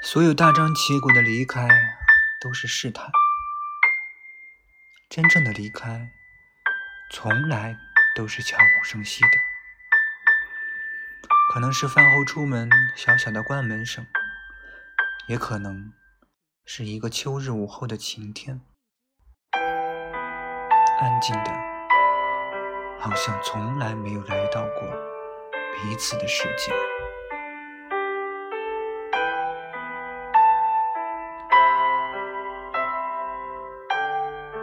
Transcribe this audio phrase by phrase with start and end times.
[0.00, 1.68] 所有大张旗鼓的离开
[2.40, 3.10] 都是试探。
[5.10, 6.12] 真正的离开
[7.10, 7.76] 从来
[8.14, 9.30] 都是悄无声息的。
[11.52, 14.06] 可能是饭后出门小小的关门声
[15.26, 15.92] 也可能
[16.64, 18.60] 是一个秋日午后的晴天。
[21.00, 21.50] 安静的
[23.00, 24.88] 好像从来没有来到过
[25.74, 26.72] 彼此的世界。